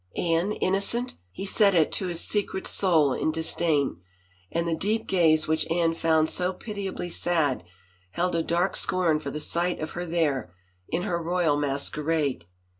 [0.15, 1.17] Anne innocent!
[1.29, 4.01] He said it to his secret soul in disdain,
[4.51, 7.63] and the deep gaze which Anne found so pitiably sad
[8.13, 10.55] held a dark scorn for the sight of her there
[10.89, 12.45] in her royal masquerade.